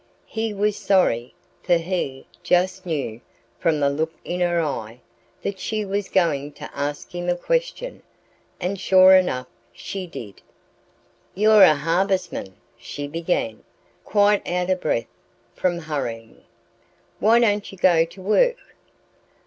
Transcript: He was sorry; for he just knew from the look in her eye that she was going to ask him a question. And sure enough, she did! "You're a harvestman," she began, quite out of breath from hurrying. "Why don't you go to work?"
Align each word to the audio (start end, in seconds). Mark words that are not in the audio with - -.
He 0.25 0.51
was 0.51 0.77
sorry; 0.77 1.35
for 1.61 1.75
he 1.75 2.25
just 2.41 2.87
knew 2.87 3.21
from 3.59 3.79
the 3.79 3.89
look 3.91 4.11
in 4.25 4.39
her 4.39 4.59
eye 4.59 4.99
that 5.43 5.59
she 5.59 5.85
was 5.85 6.09
going 6.09 6.53
to 6.53 6.67
ask 6.73 7.13
him 7.13 7.29
a 7.29 7.35
question. 7.35 8.01
And 8.59 8.79
sure 8.79 9.15
enough, 9.15 9.45
she 9.71 10.07
did! 10.07 10.41
"You're 11.35 11.61
a 11.61 11.75
harvestman," 11.75 12.55
she 12.79 13.07
began, 13.07 13.61
quite 14.03 14.41
out 14.49 14.71
of 14.71 14.81
breath 14.81 15.05
from 15.53 15.77
hurrying. 15.77 16.45
"Why 17.19 17.39
don't 17.39 17.71
you 17.71 17.77
go 17.77 18.03
to 18.03 18.21
work?" 18.23 18.57